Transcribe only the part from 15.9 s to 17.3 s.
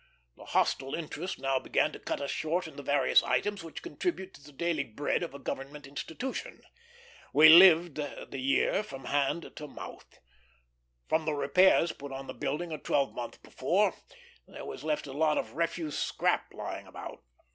scrap lying about.